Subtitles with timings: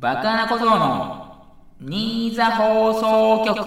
[0.00, 1.44] バカな小僧の
[1.78, 3.58] 新座放送局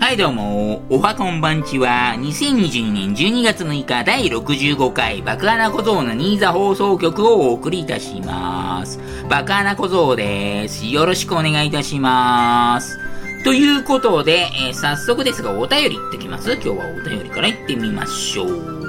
[0.00, 8.98] はいどうも、おはこんばんちは、2022年12月6日第65回バカな小僧の新座放送局をお送りいたします。
[9.28, 10.86] バカな小僧です。
[10.86, 12.98] よろしくお願いいたします。
[13.44, 16.54] ということで、えー、早速ですがお便りいってきます？
[16.54, 18.79] 今日はお便りからいってみましょう。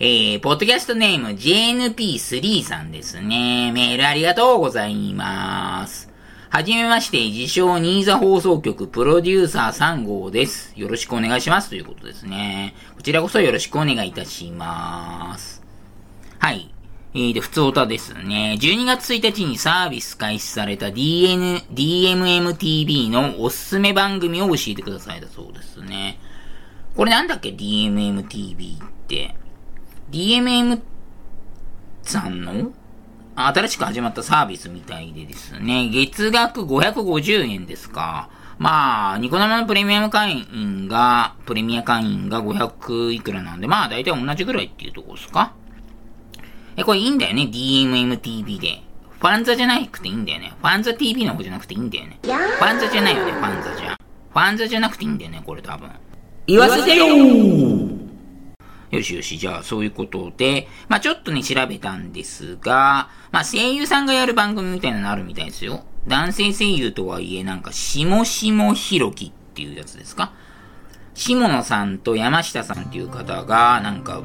[0.00, 3.72] えー、ポッドキャストネーム JNP3 さんですね。
[3.72, 6.08] メールありがとうございます。
[6.50, 10.72] はじめまして、自称新座放送局プロデューサー3号です。
[10.76, 12.76] よろしくお願いしますということですね。
[12.94, 15.64] こちらこそよろしくお願いいたします。
[16.38, 16.72] はい。
[17.14, 18.56] えー、で、普通歌ですね。
[18.60, 26.20] 12月1日にサービス開始された DN、DMMTV のおすすめ番組を教えてくださいだそうですね。
[26.94, 29.34] これなんだっけ ?DMMTV って。
[30.10, 30.80] DMM
[32.02, 32.72] さんの？
[33.34, 38.30] 新しく始まったサービスみたいでですね、月額550円ですか。
[38.58, 45.52] まあ、ニコ生のプレミアム会員が、プレミア会員が500いくらなんで、まあ大体同じぐらいっていうところですか。
[46.76, 48.82] え、これいいんだよね、DMMTV で。
[49.20, 50.54] ファンザじゃなくていいんだよね。
[50.60, 52.18] ファンザ TV の方じゃなくていいんだよね。
[52.22, 53.96] ファンザじゃないよね、ファンザじゃ。
[54.30, 55.90] ファンザじゃなくていいんだよね、これ多分。
[56.46, 58.07] 言わせてよー
[58.90, 65.84] よしよし、じゃあそういうことで、まあちょっとね、調べたんですが、まあ声優さんがやる番組みたいなのあるみたいですよ。
[66.06, 70.32] 男性声優とはいえ、なんか、しもしもひろきっていうやつですか？
[71.14, 74.22] 下野さんと山下さんっていう方が、なんか、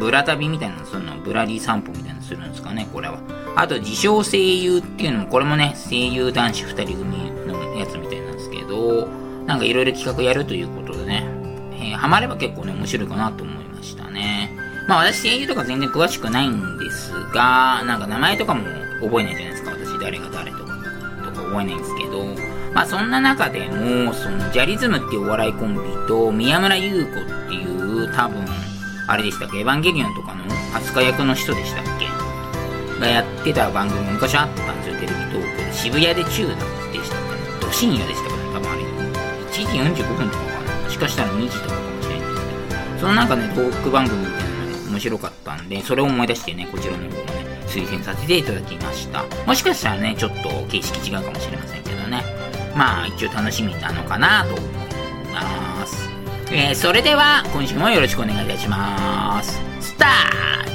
[0.00, 3.20] ブラ旅みたいな、その、ブラリー散歩みたいなのするんですかね、これは。
[3.54, 9.06] あと、自称声優っていうのも、これもね、声優男子二人組のやつみたいなんですけど、
[9.46, 11.26] なんかいろいろ企画やるということでね、
[11.74, 13.51] えー、ハマれば結構ね、面白いかなと思いましたね。
[14.88, 18.62] まあ私声優とか全然詳しくないんですが、なんか名前とかも
[19.00, 19.70] 覚えないじゃないですか。
[19.70, 20.76] 私誰が誰とか、
[21.24, 22.24] とか覚えないんですけど、
[22.74, 28.44] まあそんな中でも、そのジャリズムっていうお笑いコンビと宮村優子っていう多分、
[29.08, 30.44] あれでしたっけ、エヴァンゲリオンとかの
[30.76, 32.06] 扱い役の人でしたっけ？
[33.00, 35.72] がやってた番組昔あったんですよ、テレビ東京で。
[35.72, 36.58] 渋谷で中断
[36.92, 37.52] でしたっけ？
[37.52, 37.60] ね。
[37.60, 38.82] ど深夜でしたかね、多分あれ。
[38.82, 39.62] 1時
[40.02, 40.82] 45分とかかな。
[40.82, 43.00] もしかしたら2時とかかもしれないんですけど。
[43.00, 44.51] そのなんかね、トーク番組みたいな
[44.92, 49.24] 面白かったんで、それを思い出してね、こちらの方もね、推薦させていただきました。
[49.46, 52.22] もしかしたらね、ちょっと形式違うかもしれませんけどね。
[52.76, 54.68] まあ、一応楽しみなのかなと思い
[55.32, 56.10] ます。
[56.50, 59.58] えー、それでは、今週もよろしくお願いいたします。
[59.80, 60.71] スタート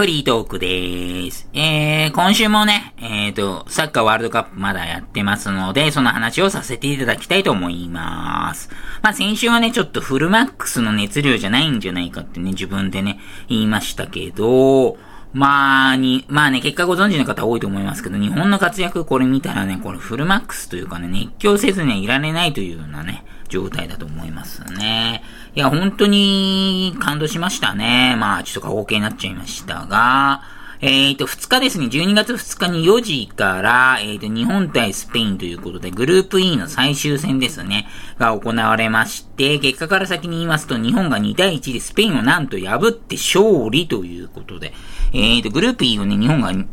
[0.00, 1.46] フリートークでーす。
[1.52, 8.70] えー、今週もね、えーと、サッカーワールドカップまだやってますので、その話をさせていただきたいと思います。
[9.02, 14.96] まあ、先週はね、ちょっとフルマックスの熱量じゃないんじゃないかってね、自分でね、言いましたけど、
[15.32, 25.22] まあ、に、まあね、結果ご存知の方多いと思いますけど、日本の活躍これ見たらね、これフルマックスというかね、熱狂せずにはいられないというようなね、状態だと思いますね。
[25.54, 28.16] いや、本当に感動しましたね。
[28.18, 30.42] まあ、ちょっと過去形になっちゃいましたが、
[30.82, 37.86] えっ、ー、と、2日ですね、12月2日に4時から、えっ、ー、と、日本対スペインということで、グループ E の最終戦ですね、
[38.18, 44.72] が行われまして、結果から先に言いますと、日本が2対1でスペインをなんと破って勝利ということで、
[45.12, 46.64] えっ、ー、と、グループ E をね、日本が1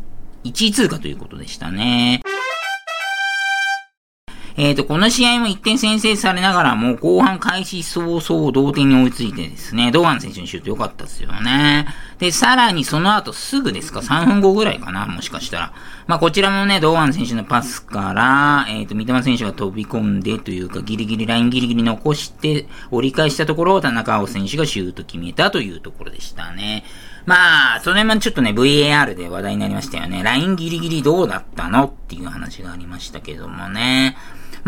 [0.44, 2.22] 位通過ということでしたね。
[4.58, 11.86] えっ、ー、と、この試合も1点先制されながらも、後半開始早々同点に追いついてですね、堂安選手のシュート良かったですよね。
[12.18, 15.72] で、さらにその後すぐですか、3分後ぐらいかな、もしかしたら。
[16.08, 26.84] まあ、こちらもね、堂安選手のパスから、えっ、ー、と、三笘選手が飛び込んでというか、ギリギリ、ラインギリギリ残して、折り返したところを田中碧選手がシュート決めたというところでしたね。
[27.26, 30.24] まあ、それもちょっとね、VAR で話題になりましたよね。
[30.24, 31.84] ラインギリギリどうだったの？
[31.84, 34.16] っていう話がありましたけどもね。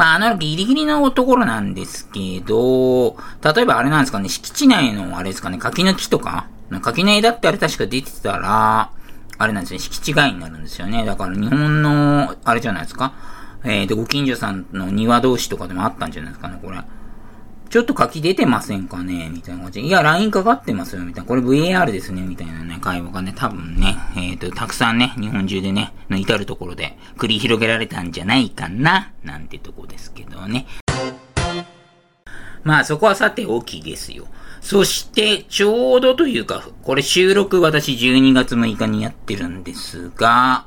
[0.01, 6.49] まあ、あのギリギリのところなんですけど、例えばあれなんですかね、敷地内のあれですかね、柿の木とか
[6.81, 8.93] 柿の枝ってあれ確か出てたら、
[9.37, 11.05] あれなんですね、敷地外になるんですよね。
[11.05, 13.13] だから日本の、あれじゃないですか。
[13.63, 16.79] えー、と、ご近所さんの庭同士とかでもあったんじゃないですかね、これ。
[17.71, 19.31] ちょっと書き出てませんかね？
[19.33, 19.87] みたいな感じで。
[19.87, 21.29] いや、LINE かかってますよみたいな。
[21.29, 29.13] これ VAR ですねみたいなね、会話がね、多分ね、えっ、ー、と、たくさんね、日本中でね、の至るところで繰り広げられたんじゃないかな？
[29.23, 30.67] なんてとこですけどね。
[32.65, 34.27] まあそこはさて大きですよ。
[34.61, 40.67] そして、ちょうどというか、これ収録私12月6日にやってるんですが、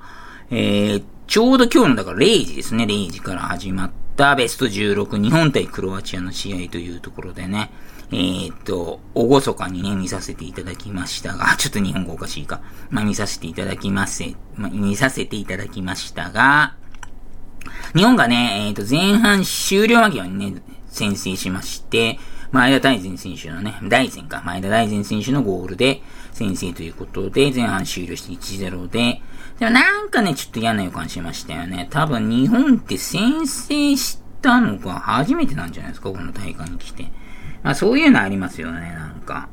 [0.50, 7.72] えー、ちょうど今日のだから0時ですね、0時から始まってたベスト16日本対クロアチアの試合というところでね、
[8.12, 12.62] えー、っと、おごそかにね、見させていただきましたが、 ちょっと日本語おかしいか。
[12.92, 16.76] まあ、見させていただきませ、まあ、見させていただきましたが、
[17.96, 22.20] 日本がね、えー、っと、前半終了間際にね、先制しまして、
[22.52, 29.24] 前田大然選手のね、大然か、前田大然選手のゴールで先制ということで、前半終了して1-0で、
[29.64, 31.88] でもなんかね、ちょっと嫌な予感しましたよね。
[31.90, 37.04] 多分日本って先制したのが初めてなんじゃないですか、この大会に来て。
[37.64, 39.48] まあそういうのありますよね、なんか。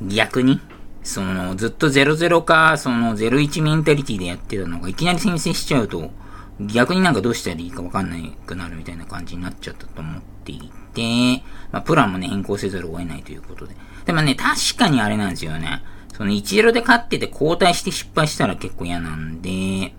[0.00, 0.62] 逆に。
[1.02, 6.10] その、ずっと00か、その01メンタリティでやってたのが、いきなり先制しちゃうと、
[6.58, 13.76] 逆になんかどうしたらいいかわかんないくなるみたいな感じになっちゃったと思っていて、まあ、プランもね、変更せざるを得ないということで。
[14.06, 15.82] でもね、確かにあれなんですよね。
[16.16, 19.94] その1-0で勝ってて交代して失敗したら結構嫌なんで、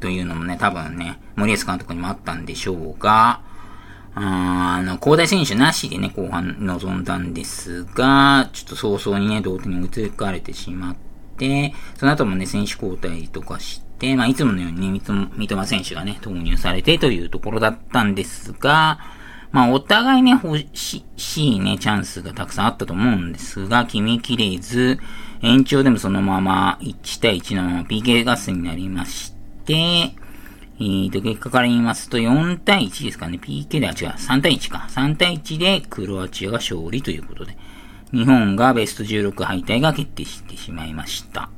[0.00, 3.40] というのもね、多分ね、森保監督にもあったんでしょうが、
[4.14, 10.96] あの、交代選手なしでね、後半臨んだんですが、ちょっと早々にね、同点に追いつかれてしまっ
[11.36, 15.00] て、その後もね、選手交代とかして、まあ、いつものようにね、
[15.36, 19.00] 三笘選手がね、投入されてというところだったんですが、
[19.52, 21.04] まあ、お互いね、欲し
[21.36, 24.98] いね、チャンスがたくさんあったと思うんですが、決めきれず、
[25.42, 29.34] 延長でもそのまま1対1のまま PK 合戦になりまし
[29.64, 29.74] て、
[30.78, 33.38] えーと、結果から言いますと、4対1ですかね。
[33.42, 34.08] PK では違う。
[34.08, 34.86] 3対1か。
[34.90, 37.56] 3対1でクロアチアが勝利ということで、
[38.12, 41.48] 日本がベスト16敗退が決定してしまいました。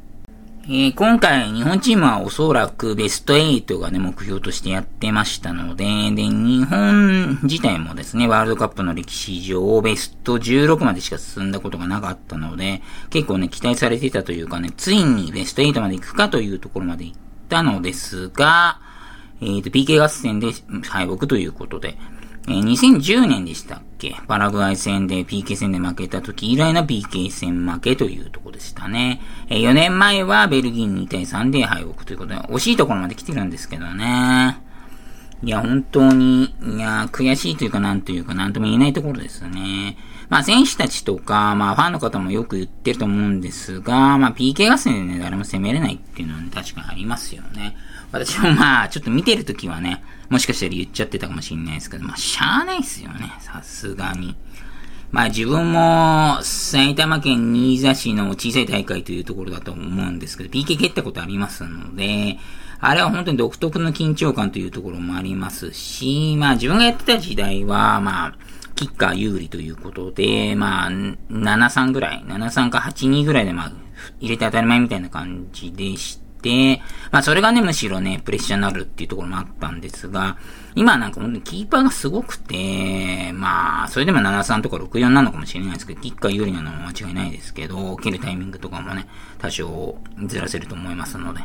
[0.70, 17.19] えー、今回日本チームはおそらくベスト8がね、目標としてやってましたので、で、日本自体もですね、ワールドカップの歴史上、ベスト16までしか進んだことがなかったので、結構ね、期待されてたというかね、ついにベスト8まで行くかというところまで行っ
[17.49, 18.79] たのですが、
[19.41, 20.49] えっ、ー、と、PK 合戦で
[20.87, 21.97] 敗北ということで、
[22.49, 24.17] えー、2010年でしたっけ？
[24.27, 29.21] パラグアイ戦で PK 戦で負けた時以来の PK 戦負けというとこでしたね。
[29.49, 34.59] えー、4年前はベルギー2対3で敗北ということで、惜しいところまで来てるんですけどね。
[35.45, 39.97] いや、本当に、いや、悔しいというか、なんというか、なんとも言えないところですね。
[40.29, 47.77] まあ、選手たちとか、まあ、ファンの方もよく言ってると思うんですが、まあ、PK 合戦でね、誰も攻めれないっていうのは、ね、確かにありますよね。
[48.13, 53.33] 私もまあ、ちょっと見てるときはね、もしかしたら言っちゃってたかもしれないですけど、まあ、しゃーないっすよね。
[53.41, 54.37] さすがに。
[55.11, 62.39] まあ自分も埼玉県新座市の小さい大会というところだと思うんですけど、PK 蹴ったことありますので、
[62.81, 68.35] あれは本当に独特の緊張感というところもありますし、まあ自分がやってた時代は、まあ、
[68.75, 73.73] キッカー有利ということで、まあ、7-3ぐらい、7-3か8-2ぐらいでまあ、
[74.21, 76.28] 入れて当たり前みたいな感じでした。
[77.11, 80.37] まあそれがね、むしろね、プレッシャーになるっていうところもあったんですが、
[80.75, 89.08] 今なんか本当にキーパーがすごくて、まあ、それでも73とか64なのかもしれないですけど、キッカー有利なのは間違いないですけど、蹴るタイミングとかもね、
[89.38, 91.40] 多少ずらせると思いますので。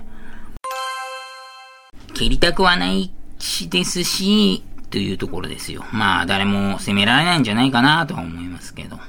[2.13, 5.83] 蹴りたくはないしですし、というところですよ。
[5.91, 8.99] まあ、誰も責められないんじゃないかなとは思いますけど。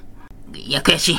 [0.55, 1.19] いや、悔しい。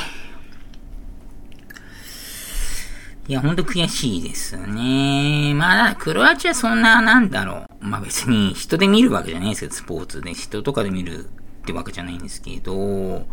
[3.28, 5.52] いや、ほんと悔しいですね。
[5.54, 7.84] まあ、クロアチアそんな、なんだろう。
[7.84, 11.28] まあ別に人で見るわけじゃないですけど、スポーツで人とかで見るっ
[11.66, 13.26] てわけじゃないんですけど、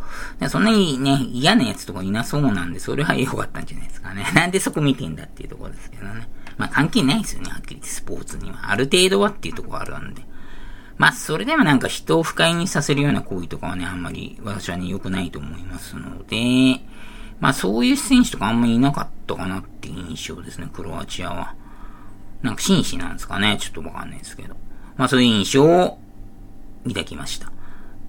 [0.49, 4.25] そんなにね、嫌なやつとかいなそうなんで、それは良かったんじゃないですかね。
[4.33, 6.27] なんでそこ見てんだっていうところですけどね。
[6.57, 8.71] まあ関係ないですよね、はっきり言ってスポーツには。
[8.71, 10.25] ある程度はっていうところあるんで。
[10.97, 16.81] まあ、それでもなんか人を不快にさせるような行為とかはね、あんまり私はね、良くないと思いますので、
[17.39, 21.55] まあそういう選手とかあんまりいなかったかなっていう印象ですね、クロアチアは。
[22.41, 24.55] なんか紳士なんですかね、ちょっとわかんないですけど。
[24.97, 25.99] まあそういう印象を
[26.87, 27.51] 抱きました。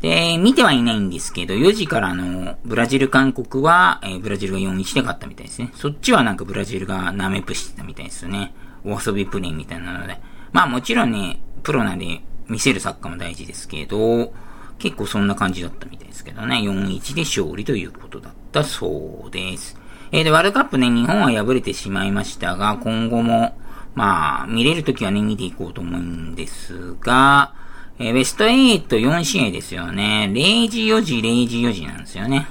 [0.01, 5.71] で、見てはいないんですけど、4時からのブラジル韓国は、えー、ブラジルが4-1で勝ったみたいですね。
[5.75, 8.53] そっちはなんかブラジルがナメプしてたみたいですね。
[8.85, 10.21] お遊びプレイみたいなので。
[10.53, 14.35] まあもちろんね、プロなんで見せるサッカーも大事ですけど、
[14.79, 16.57] 結構そんな感じだったみたいですけどね。
[16.57, 19.77] 4-1で勝利ということだったそうです。
[20.13, 23.59] えー、で、ワールドカップね、日本は敗れてしまいましたが、今後も、
[23.95, 27.55] まあ、見れるときはね、見ていこうと思うんですが、
[27.99, 30.31] えー、ベスト84試合ですよね。
[30.33, 32.47] 0時4時、0時4時なんですよね。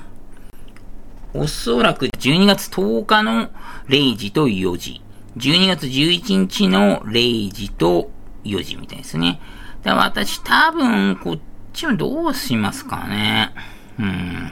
[1.33, 3.49] おそらく12月10日の
[3.87, 5.01] 0時と4時。
[5.37, 8.11] 12月11日の0時と
[8.43, 9.41] 4時みたいですね。
[9.83, 11.39] で私多分こっ
[11.73, 13.51] ちはどうしますかね。
[13.99, 14.51] うん。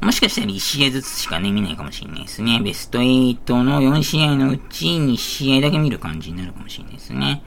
[0.00, 2.60] もしかしたら1試合ずつしかね、見ないかもしれないですね。
[2.62, 7.42] ベスト8の4試合のうち2試合だけ見る感じになるかもしれないですね。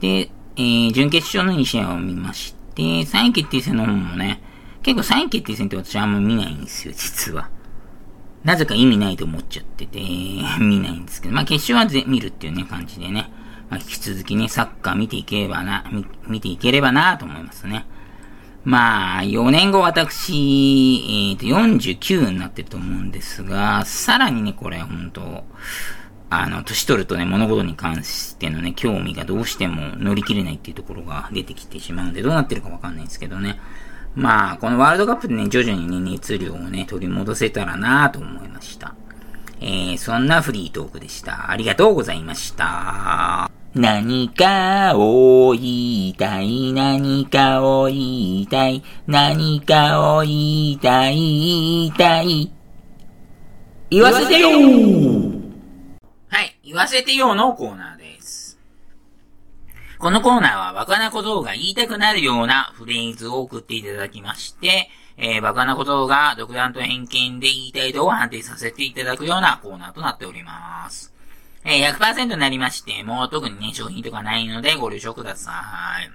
[0.00, 4.40] で、えー、準決勝の2試合を見まして、3位決定戦の方もね、
[4.82, 7.50] 結構3位決定戦って私あんま見ないんですよ、実は。
[8.44, 9.98] なぜか意味ないと思っちゃってて、
[10.60, 13.30] 見ないんですけど、まあ決勝はぜ見るっていうね、感じでね、
[13.70, 15.84] まあ引き続きね、サッカー見ていければな、
[16.28, 17.86] 見ていければなと思いますね。
[18.68, 25.44] まあ、4年後私、えっ、ー、と、49になってると思うんですが、さらにね、これ本当
[26.28, 33.58] あの、年取るとね、物事に関してのね、興味がどうしても乗り切れないっていうところが出てきてしまうんで、どうなってるかわかんないんですけどね。
[34.14, 38.94] まあ、このワールドカップでね、徐々にね、熱量をね、取り戻せたらなと思いました。
[39.62, 41.50] えー、そんなフリートークでした。
[41.50, 43.57] ありがとうございました。
[43.74, 52.50] 何かを言いたい、何かを言いたい、何かを言いたい、言いたい。
[53.90, 58.58] 言わせてよはい、言わせてよのコーナーです。
[59.98, 71.17] このコーナーはバカなことが言いたくなるようなフレーズを送っていただきまして、えー、バカなことが独断と偏見で言いたいとを判定させていただくようなコーナーとなっております。
[71.64, 75.52] え、100%になりまして、もう特にね、商品とかないのでご了承くださ
[76.02, 76.10] い。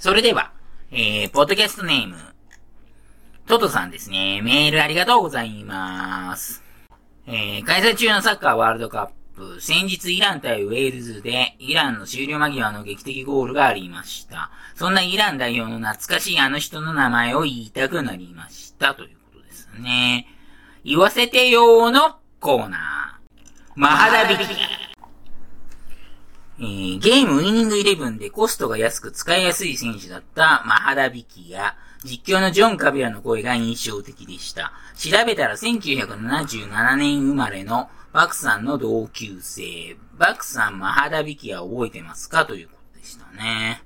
[0.00, 0.52] それでは、
[0.90, 2.16] えー、ポッドキャストネーム、
[3.46, 4.40] トトさんですね。
[4.42, 6.62] メールありがとうございます。
[7.26, 14.50] えー、開催中のサッカーワールドカップ、先日イラン対ウェールズで、イランの終了間際の劇的ゴールがありました。
[14.74, 18.94] そんなイラン代表の懐かしいあの人の名前を言いたくなりました。
[18.94, 20.26] ということですね。
[20.84, 23.05] 言わせてよーのコーナー。
[23.76, 24.52] マハダビキ。
[26.58, 34.72] えー、ゲームウィニングイレブンでコストが安く使いやすい選手だったマハダビキや、実況のジョン・カビラの声が印象的でした。
[34.96, 42.46] 調べたら1977年生まれのバクさんの同級生、バクさんマハダビキは覚えてますか？
[42.46, 43.82] ということでしたね。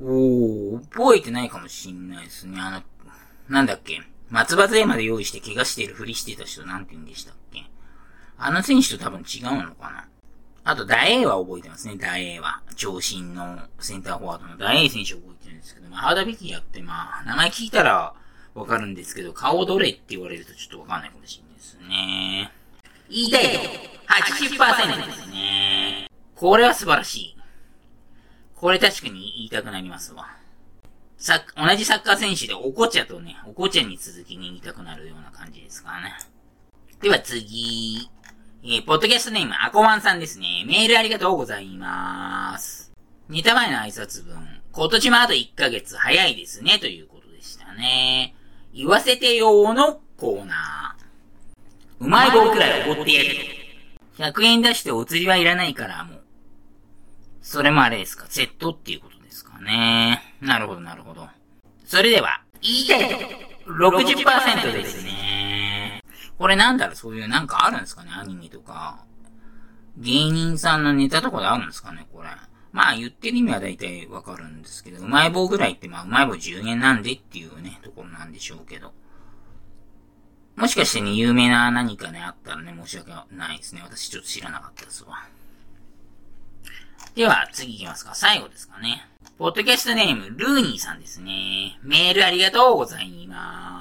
[0.00, 2.60] おー、覚えてないかもしんないですね。
[2.60, 2.82] あの、
[3.48, 4.00] なんだっけ？
[4.30, 7.64] 松葉杖まで用意して怪我しているふりしてた人なんて言うんでしたっけ？
[8.38, 10.08] あの選手と多分違うのかな。
[10.64, 12.60] あと、ダエーは覚えてますね、ダエーは。
[12.74, 18.14] 長身のセンターフォワードのダエー選手覚えてるんですけど、まあ、ハーダビキやって、まあ、名前聞いたら
[18.54, 22.52] わかるんですけど、顔どれって言われるとちょっとわかんないかもしれないですね。
[23.08, 23.58] 言いたいと、
[24.08, 26.10] 80%ですね。
[26.34, 27.36] これは素晴らしい。
[28.56, 30.26] これ確かに言いたくなりますわ。
[31.16, 36.14] さ、同じサッカー選手でおこちゃとね、おこちゃに続きに言いたくなるような感じですからね。
[37.00, 38.10] では次。
[38.62, 40.64] えー、ポッドキャストネーム、アコワンさんですね。
[40.66, 42.92] メールありがとうございます。
[43.28, 44.36] 似た前の挨拶文。
[44.72, 48.34] 今年もあと1ヶ月早いですね、ということでしたね。
[48.74, 52.04] 言わせてよーのコーナー。
[52.04, 53.28] うまい棒くらいおごってやる。
[54.18, 56.22] 100円出してお釣りはいらないから、もう。
[57.42, 60.22] それもあれですか、Z っていうことですかね。
[60.40, 61.28] なるほど、なるほど。
[61.84, 63.16] それでは、言いたいと、
[63.66, 65.15] 60%ですね。
[66.38, 69.04] これなんだろう、そういうなんかあるんですかね、アニメとか。
[69.96, 72.28] 芸人さんのネタとかであるんですかね、これ。
[72.72, 78.92] まあ言ってる意味は大体わかるんですけど、うまい棒ぐらいってまあうまい棒10年なんでっていうね、ところなんでしょうけど。
[80.56, 83.82] もしかしてね、有名な何かね、あったらね、申し訳ないですね。
[83.82, 85.26] 私ちょっと知らなかったですわ。
[87.14, 88.14] では、次行きますか。
[88.14, 89.06] 最後ですかね。
[89.38, 91.78] ポッドキャストネーム、ルーニーさんですね。
[91.82, 93.75] メールありがとうございます。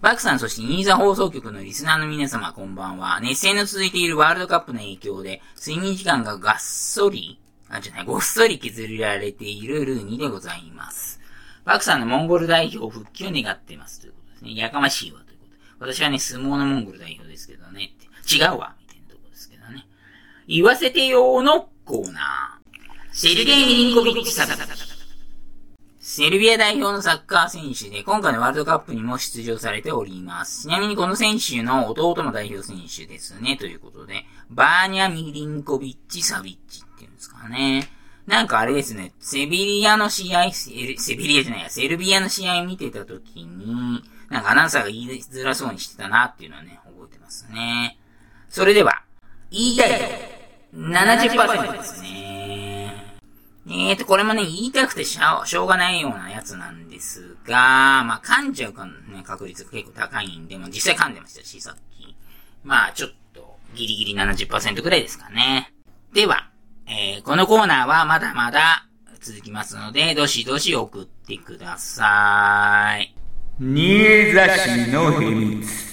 [0.00, 3.18] バクさんそしてニーザ放送局のリスナーの皆様こんばんは。
[3.20, 11.20] 熱戦の続いているワールドカップの影響で、睡眠時間ががっそり、あ、じゃない、ごっそり削りられているルーニーでございます。
[11.64, 14.54] バクさんのモンゴル代表復帰を願ってますということですね。
[14.54, 15.46] やかましいわというこ
[15.80, 15.92] と。
[15.92, 17.90] 私はね、相撲のモンゴル代表ですけどね。
[17.92, 19.84] って違うわみたいなところですけどね。
[20.46, 23.14] 言わせてよーのコーナー。
[23.16, 24.97] セルゲイ・ミリンコビッチサダダダダ。
[26.10, 30.62] セルビア代表のサッカー選手で、今回のワールドカップにも出場されております。
[30.62, 37.90] ちなみにこの選手の弟の代表選手ですね、ということで、バーニャ・ミリンコビッチ・サビッチっていうんですかね。
[38.26, 47.98] なんかあれですね、セビリアの試合、セビリアじゃないや、セルビアの試合見てた時に、なんかアナウンサーが言いづらそうにしてたなっていうのはね、覚えてますね。
[48.48, 49.02] それでは、
[49.50, 49.90] 言いたい、
[50.72, 52.27] 70%ですね。
[53.70, 58.92] えーと、これもね、言いたくてしょしょうがないようなやつなんですが、まあ、噛んじゃうかね、
[59.24, 62.16] 確率が結構高いんで、も実際噛んでましたし、さっき。
[62.64, 65.72] まあ、ちょっと、ギリギリ70%くらいですかね。
[66.14, 66.48] では、
[66.86, 68.86] えー、このコーナーはまだまだ
[69.20, 73.14] 続きますので、どしどし送ってください。
[73.60, 75.87] 新座市の秘密。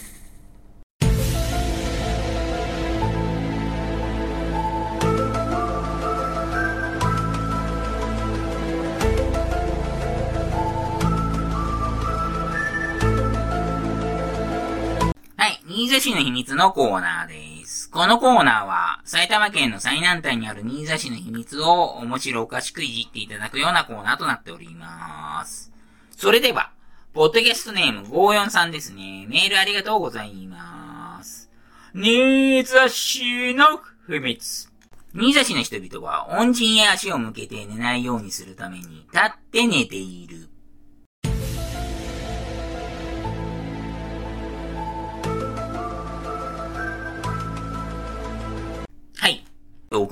[15.85, 17.91] 新座市の秘密のコーナーです。
[17.91, 25.71] このコーナーは、埼玉県の最南端にある新座市の秘密を面白おかしくいじっていただくようなコーナーとなっております。
[26.17, 26.71] それでは、
[27.13, 29.27] ポッドキャストネーム54さんですね。
[29.29, 31.51] メールありがとうございます。
[31.93, 34.71] 新座市の秘密。
[35.13, 40.49] 新座市の人々は、恩人へ足を向けて寝ないようにするために、立って寝ている。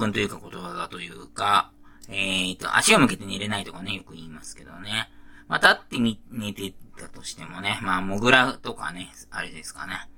[0.04, 1.72] 訓というか言葉だというか、
[2.10, 5.10] えーと、足を向けて寝れないとかね、よく言いますけどね。
[5.48, 10.10] まあ、立ってみ、寝てたとしてもね、まあ、モグラとかね、あれですかね。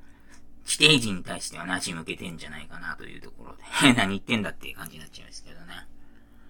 [0.65, 3.63] 地底人に対してはね、足向けてんじゃないかなというところで、
[3.93, 5.87] 何言ってんだっていう感じになっちゃいますけどね。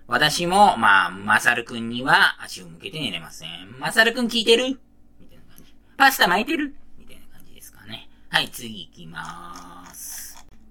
[0.08, 3.80] 私も、まあ、マサルくんには足を向けて寝れません。
[3.80, 4.80] マサルくん聞いてる？
[5.20, 5.74] みたいな感じ。
[5.98, 6.75] パスタ巻いてる？
[6.98, 8.08] みたいな感じですかね。
[8.30, 10.25] はい、次行きまーす。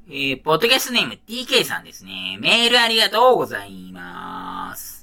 [0.07, 2.37] えー、ポッドキャストネーム TK さんですね。
[2.39, 5.03] メールありがとうございます。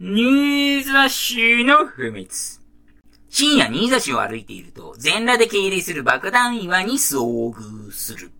[0.00, 2.60] 新座市の秘密。
[3.30, 8.30] 深夜新座市を歩いていると、全裸で敬礼する爆弾岩に遭遇する。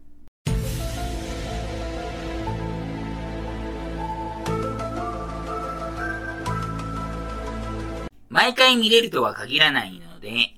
[8.29, 10.55] 毎回見れるとは限らないので、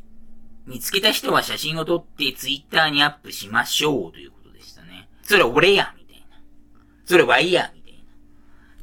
[0.67, 4.36] 見つけた人は写真を撮ってツイッターにアップしましょうという。
[5.27, 6.37] それ俺やみたいな。
[7.05, 7.99] それワイやみたいな。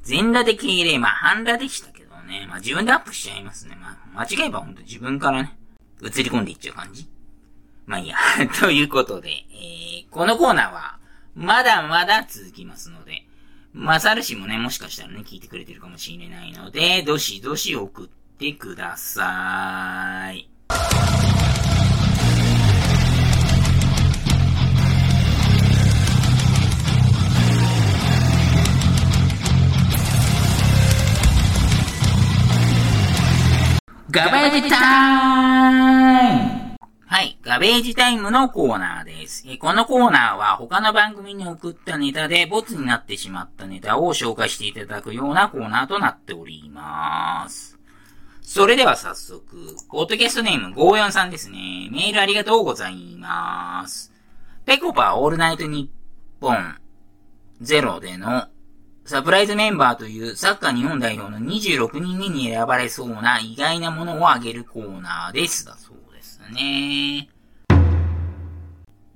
[0.03, 2.45] 全裸で敬礼、まあ半裸でしたけどね。
[2.49, 3.77] まあ自分でアップしちゃいますね。
[3.79, 5.57] まあ間違えばほんと自分からね、
[6.01, 7.07] 映り込んでいっちゃう感じ。
[7.85, 8.17] まあいいや。
[8.59, 10.97] ということで、えー、このコーナーは、
[11.33, 13.25] まだまだ続きますので、
[13.71, 20.49] マサル氏もね、もしかしたらね、聞いてくれてるかもしれないので、どしどし送ってください。
[34.13, 34.79] ガベージタイ
[35.71, 39.43] ムはい、ガベージタイムのコーナーです。
[39.57, 47.79] このコーナーは他の番組に送ったネタでボツになってしまったネタを紹介していただくようなコーナーとなっております。
[48.43, 51.89] それでは早速、ポッドキャストネーム54さんですね。
[51.91, 54.13] メールありがとうございます。
[54.65, 56.77] ペコパオールナイトニッポン
[57.61, 58.45] ゼロでの
[59.05, 65.65] サプライズメンバーというサッカー日本代表の26人目に選ばれそうな意外なものをあげるコーナーです。
[65.65, 67.27] だそうですね。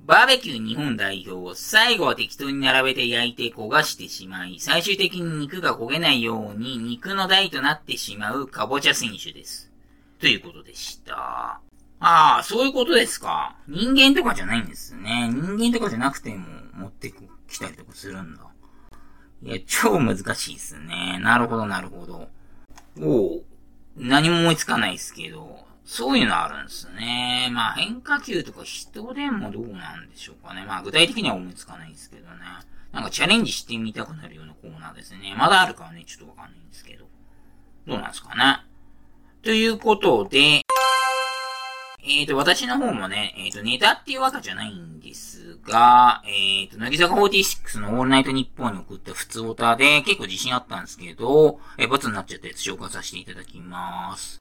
[0.06, 9.72] バーベキュー日本代表を最後は適当に並べて焼いて焦がしてしまい、最終的に肉が焦げないように肉の台となってしまうかぼちゃ選手です。
[10.20, 11.62] ということでした。
[12.00, 13.56] ああ、そういうことですか。
[13.68, 15.30] 人間とかじゃないんですね。
[15.32, 17.14] 人間とかじゃなくても持って
[17.48, 18.47] きたりとかするんだ。
[19.44, 21.20] いや、超難しいですね。
[21.22, 22.28] なるほど、なるほど。
[23.00, 23.44] おう。
[23.96, 27.50] 何も思いつかないですけど、そういうのあるんすね。
[27.52, 30.66] まあ変化球とか人でもどうなんでしょうかね。
[30.68, 32.38] まあ具体的には思いつかないですけどね。
[32.92, 35.36] なんかチャレンジしてみたくなるようなコーナーですね。
[35.38, 37.06] まだあるかはね、ちょっとわかんないんですけど。
[37.88, 38.66] どうなんすかね。
[39.44, 40.62] ということで、
[42.10, 54.40] えっ、ー、と、私の方もね、えっ、ー、と、ネタっていうわけじゃないんですが、えっ、ー、と、乃木坂46のオールナイトニッポンに送った普通オタで結構自信あったんですけど、えー、ボツになっちゃったやつ紹介させていただきます。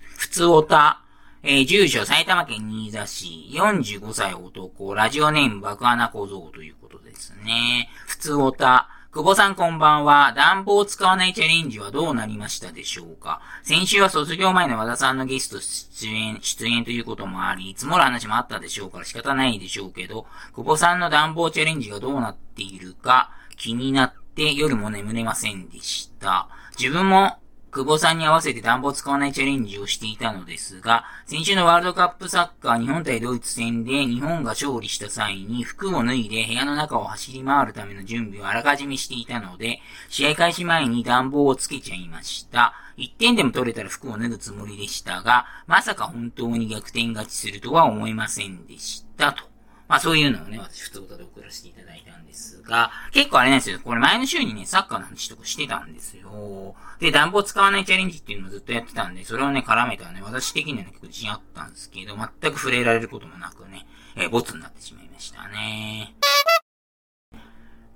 [0.00, 1.00] 普通オタ、
[1.42, 7.88] えー、住所埼玉県新座市、45歳男、ラジオネーム爆穴小僧ということですね。
[8.06, 10.32] 普通オタ、久保さんこんばんは。
[10.34, 13.40] 暖房を使わないチャレンジはどうなりましたでしょうか？
[13.62, 26.48] 先週は卒業前の和田さんのゲスト出演、出演ということもあり、いつもの話もあったでしょうから仕方ないでしょうけど、久保さんの暖房チャレンジがどうなっているか気になって夜も眠れませんでした。
[26.76, 27.38] 自分も
[27.74, 42.74] 久保さんに合わせて暖房使わないチャレンジをしていたのですが、先週のワールドカップサッカー日本対ドイツ戦で日本が勝利した際に服を脱いで部屋の中を走り回るための準備をあらかじめしていたので、試合開始前に暖房をつけちゃいました。
[42.96, 49.32] 1点でも取れたら服を脱ぐつもりでしたが、まさか本当に逆転勝ちするとは思いませんでした。
[49.32, 49.42] と。
[49.88, 53.78] まあそういうのをね、私普通歌で送らせていただいたですが、結構あれなんですよ。
[53.82, 56.74] これ前の週にね、サッカーの話とかしてたんですよ。
[56.98, 66.14] で、暖房使わないチャレンジっていうのもずっとやってたんで、それをね、絡めたらね、私的にはね、結構自信あったんですけど、全く触れられることもなくね、えー、ボツになってしまいましたね。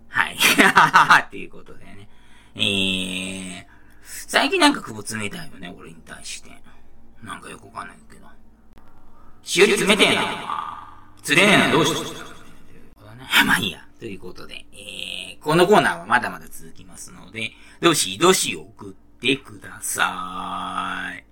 [0.08, 0.36] はい。
[1.26, 2.08] っていうことでね。
[2.54, 3.66] えー、
[4.02, 6.50] 最近なんか久保冷たいよね、俺に対して。
[7.22, 8.28] なんかよくわかんないけど。
[9.42, 10.96] しおり冷てえな。
[11.22, 13.87] 釣れねえな、どうしたまあいいや。
[13.98, 21.24] ということで、えー、このコーナーはまだまだ続きますので、どしどし送ってください。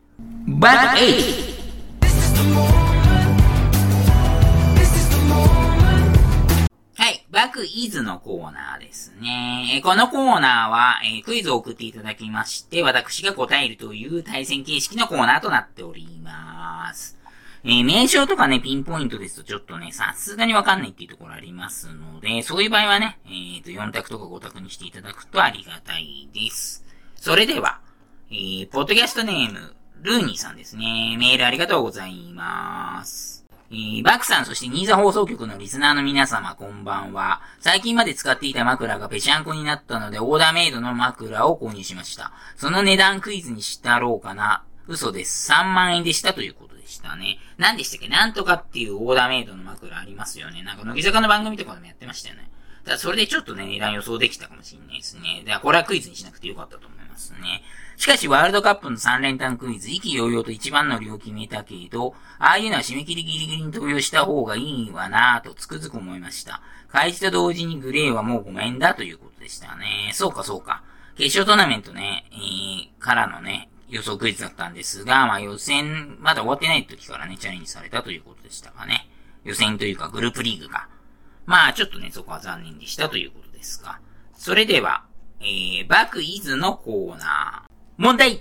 [0.48, 1.66] バック8
[6.96, 7.26] はい。
[7.30, 9.80] バックイズのコーナーですね。
[9.84, 17.16] このコーナーは、えー、クイズを送っていただきまして、私が答えるという対戦形式のコーナーとなっております。
[17.68, 26.84] え、名称とかね、ピンポイントですとちょっとね、さすがにわかんないっていうところありますので、そういう場合はね、えーと、4択とか5択にしていただくとありがたいです。
[27.16, 27.80] それでは、
[28.30, 31.16] えー、ポッドキャストネーム、ルーニーさんですね。
[31.18, 33.44] メールありがとうございます。
[33.72, 37.40] えー、バクさん、そしてニーザ放送局のリスナーの皆様、こんばんは。
[37.58, 42.30] 最近まで使っていた枕がぺしゃんこになったので、オーダーメイドの枕を購入しました。
[42.54, 44.62] その値段クイズにしたろうかな。
[44.88, 45.52] 嘘です。
[45.52, 47.38] 3万円でしたということでしたね。
[47.58, 48.08] 何でしたっけ？
[48.08, 50.62] なんとかっていうオーダーメイドの枕ありますよね。
[50.62, 52.50] なんか、乃木坂の番組とかでもやってましたよね。
[52.84, 55.42] だからそれでちょっとね、値段予想できたかもしれないですね。
[55.44, 57.62] だからこれはクイズにしなくてよかったと思いますね。
[57.96, 66.60] しかし、ワールドカップの3連単クイズ、意気揚々と一番乗りを決めたけど、ああいうのは締め切りギリギリに投票した方がいいわなぁとつくづく思いました。
[66.88, 70.10] 開始と同時にグレーはもうごめんだということでしたね。
[70.12, 70.82] そうかそうか。
[71.16, 79.08] 決勝トーナメントね、えー、からのね、予想クイズだったんですが、まあ予選、まだ終わってない時からね、チャレンジされたということでしたかね。
[79.44, 80.88] 予選というかグループリーグが。
[81.44, 84.00] まあちょっとね、そこは残念でしたということですが。
[84.34, 85.04] それでは、
[85.40, 87.70] えー、バクイズのコーナー。
[87.96, 88.40] 問題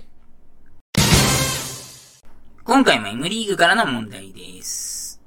[2.64, 5.22] 今回も M リーグからの問題です。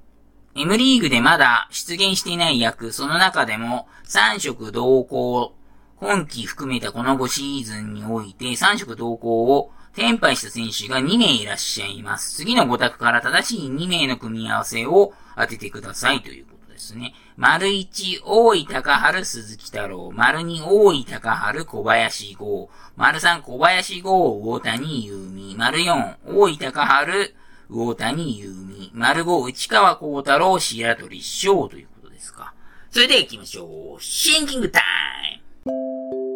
[0.56, 5.56] M リーグでまだ出現していない役、その中でも3色同行、
[5.96, 12.38] 今季含めたこの5シーズンにおいて3色同行を転廃した選手が2名いらっしゃいます。
[12.38, 17.14] 次の5択から正しい2名の組み合わせを当ててくださいということですね。
[17.36, 20.10] 丸1、大井高春、鈴木太郎。
[20.14, 22.70] 丸2、大井高春、小林剛。
[22.96, 25.56] 丸3、小林剛、大谷優美。
[25.58, 27.36] 丸4、大井高春、
[27.70, 28.92] 大谷優美。
[28.94, 32.54] 丸5、内川幸太郎、白鳥翔ということですか。
[32.90, 34.02] それで行きましょう。
[34.02, 36.29] シンキングタイム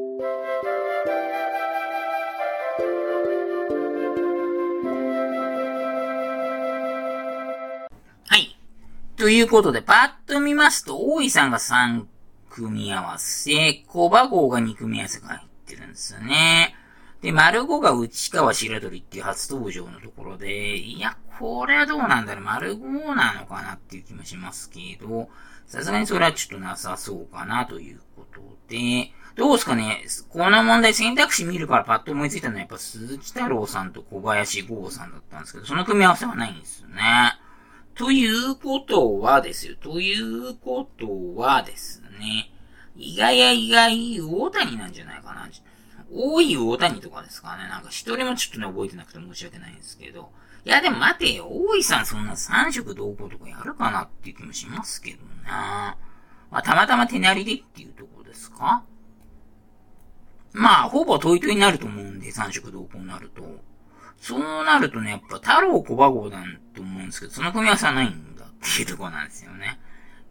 [9.16, 12.06] ということで、パッと見ますと、大井さんが3
[12.50, 16.76] 組み合わせ、小馬号が2組み合わせが入ってるんですよね。
[17.22, 25.30] で、丸5が内川白鳥っていう初登場のところで、いや、これはどうなんだろう、丸5なのかなっていう気もしますけど、
[25.68, 37.40] さすがにそれはちょっとなさそうかなということで、どうですかねこの問題選択肢見るからパッと思いついたのはやっぱ鈴木太郎さんと小林剛さんだったんですけど、その組み合わせはないんですよね。
[37.96, 39.76] ということはですよ。
[39.76, 42.52] ということはですね。
[42.96, 45.48] 意外や意外、大谷なんじゃないかな。
[46.12, 47.68] 多い大谷とかですかね。
[47.68, 50.32] なんか一人もちょっとね、覚えてなくて申し訳ないんですけど。
[50.66, 51.48] いや、でも待てよ。
[51.50, 55.24] 大井さんそんな三色同行とかやるかなっていう気もしますけどね。
[55.46, 55.96] ま
[56.52, 58.84] あ、たまたま手なりでっていうところですか？
[60.52, 63.44] まあ、ほぼトイトイになると思うんで、三色同行になると。
[64.24, 66.38] そうなるとね、やっぱ太郎小馬号だ
[66.74, 69.78] と思うんですけど、その組み合わせはないんだっていうとこなんですよね。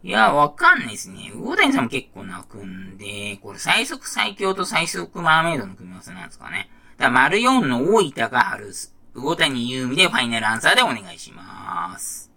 [0.01, 1.31] いや、わかんないですね。
[1.31, 6.71] 魚谷さんも結構泣くんで、これ最速最強と最速マーメイドの組み合わせなんですかね。
[6.97, 8.73] だから、丸4の大分が春、
[9.13, 12.31] 魚谷優美でファイナルアンサーでお願いします。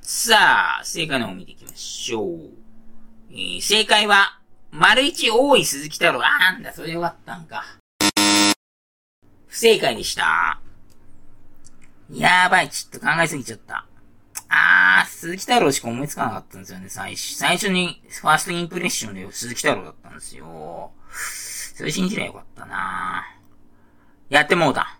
[0.00, 2.40] さあ、正解の方を見ていきましょう。
[3.30, 4.40] えー、正解は、
[4.72, 6.20] 丸一大井鈴木太郎。
[6.26, 7.62] あなんだ、それよかったんか。
[9.46, 10.61] 不正解でした。
[12.10, 13.86] やばい、ちょっと考えすぎちゃった。
[14.48, 17.34] あー、鈴木太郎しか思いつかなかったんですよね、最初。
[17.36, 20.92] 最初に、ファーストインプレッションで鈴木太郎だったんですよ。
[21.74, 23.24] それ信じりゃよかったな
[24.28, 24.98] やってもうた。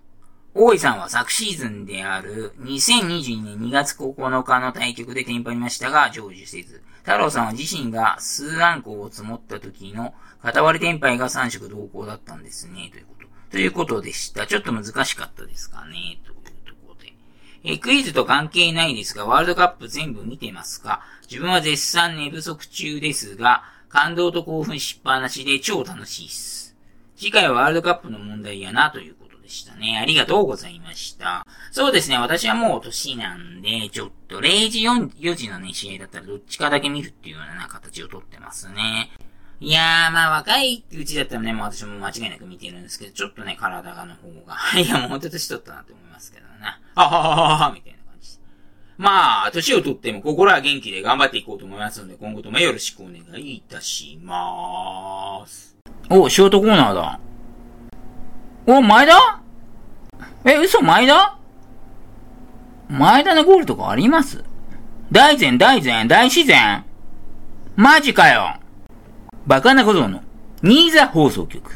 [0.54, 6.82] 大井さんは昨シーズンである2022年2月9日の対局でテンパりましたが、成就せず。
[7.02, 13.26] 太郎さんは自身が数アンコを積もった時の片割れテンパイが3色同行だったんですね、ということ。
[13.50, 14.46] ということでした。
[14.46, 16.32] ちょっと難しかったですかね、と。
[17.64, 21.02] えー、クイズと関係ないですが、ワールドカップ全部見てますか？
[21.30, 26.76] 自分は絶賛寝不足中ですが、感動と興奮しっぱなしで超楽しいっす。
[27.16, 29.98] 次回はワールドカップの問題やなということでしたね。
[29.98, 31.46] ありがとうございました。
[31.70, 39.10] そうですね、私はもう年なんで、ちょっと0時 4, 4時のね、試合だったらどっちかだけ見るっていうような形をとってますね。
[39.60, 46.68] いやー、まあ若いうちだったらね、もう私も間違いなく見てるんですけど、ちょっとね、体がの方が、 いや、もうほんと年取ったなって思いますけどね。
[46.94, 48.38] あははははみたいな感じ。
[48.96, 55.76] まあ、年をとっても心は元気で頑張っていこうと思いますので、今後ともよろしくお願いいたしまーす。
[56.08, 57.20] お、ショートコーナーだ。
[58.66, 59.40] お、前田？
[60.44, 61.38] え、嘘前田？
[62.88, 64.44] 前田のゴールとかあります？
[65.10, 66.84] 大然、大然、大自然
[67.76, 68.54] マジかよ
[69.46, 70.22] バカな小僧の
[70.62, 71.70] 新座放送局。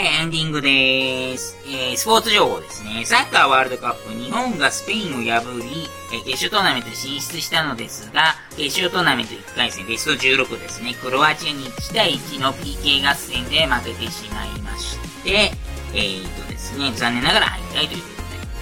[0.00, 1.56] い、エンディングでーす。
[1.66, 3.04] えー、スポーツ情報ですね。
[3.04, 10.94] サッカーワールドカップ、日本がスペインを破り、えー、決勝トーナメント進出したのですが、決勝トーナメント1回戦ベスト16ですね。
[10.94, 15.52] クロアチアに1対1の PK 合戦で負けてしまいまして、
[15.92, 18.08] えーとですね、残念ながら敗退というこ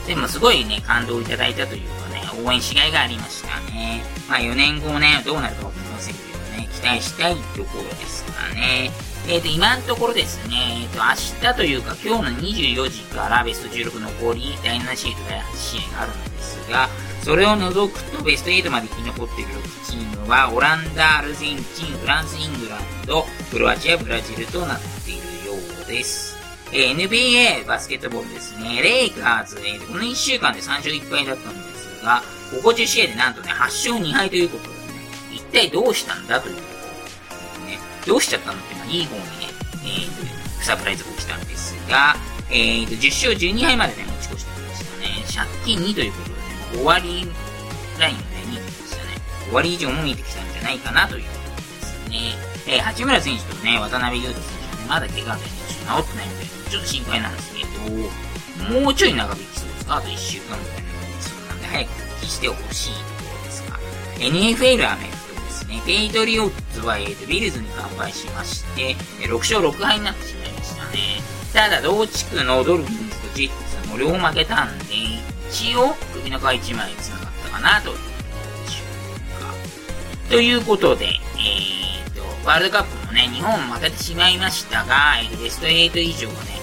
[0.03, 4.03] とで、でもすごいね、感動をいただいたというかね、応援しがいがありましたね。
[4.29, 5.88] まあ4年後ね、どうなるかわかんけどね、
[6.79, 8.91] 期待したいところですかね。
[9.27, 16.89] えーと、今のところですね、えーと、明日というか今日の24時からベスト16残り、第7シート第8試合があるんですが、
[17.23, 26.39] それを除くとベスト8まで生き残っている6チームは、オランダ、アルゼンチン、フランス、イングランド、クロアチア、ブラジルとなっているようです。
[26.73, 28.81] えー、NBA バスケットボールですね。
[28.83, 32.23] レイカーズ、えー、この1週間で3勝1敗だったんですが、
[32.55, 34.78] ここ10試合でなんとね、8勝2敗ということで、
[35.49, 37.79] 体どうしたんだということですね。
[38.07, 39.29] どうしちゃったのって、まあ、いい方にね、
[39.85, 42.17] えー、サプライズが起きたんですが、
[42.51, 45.25] えーと、10勝12敗までね、持ち越してきましたね。
[45.35, 46.39] 借金2ということで、ね、
[46.75, 47.29] 終わり
[47.99, 49.11] ラインをね、見えてきましたね。
[49.45, 52.35] 終わり以上も見えてきたんじゃないかなということですね。
[52.67, 59.97] えー、八村選手とね、渡辺裕太選手はね、まだ怪我でね、治ってないみたいなちょっと心配なんですけど、もうちょい長引きそうですか？
[59.97, 63.79] あと1週間ぐらい長引きそうなんで、早く復帰してほしいところですが、
[64.19, 65.18] NFL アメフトです
[65.69, 65.83] ね。
[65.87, 70.99] ペイトリオッツは、えーと、ビルズに完敗しまして、え6勝6敗になってしまいましたね。
[71.53, 73.51] ただ、同地区のドルフィンズとジェッ
[73.83, 74.85] ツも両負けたんで、
[75.51, 78.09] 一応、首の皮1枚繋がったかなというとこ
[78.57, 78.85] ろでしょ
[79.39, 79.55] うか。
[80.31, 86.59] ということで、えーと、ワールドカップもね、日本負けてしまいましたが、ベスト8以上がね、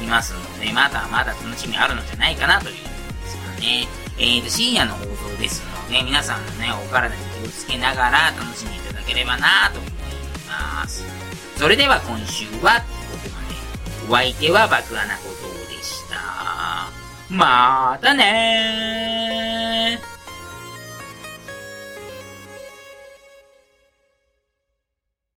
[0.00, 3.86] きますので、まだまだ楽しみあるのじゃないかなというところですかね。
[4.18, 9.92] えーと、深夜の放送ですので、皆さんのね、お体につけながら楽しんでいただければなと思い
[10.48, 11.04] ます。
[11.56, 14.12] それでは今週はここまで。
[14.12, 16.16] お相手は爆穴小僧でした。
[17.28, 20.09] またねー